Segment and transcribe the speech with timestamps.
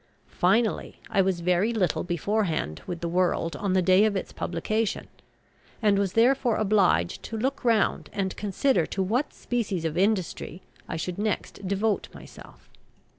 [0.25, 5.09] Finally, I was very little beforehand with the world on the day of its publication,
[5.79, 10.95] and was therefore obliged to look round and consider to what species of industry I
[10.97, 12.67] should next devote myself.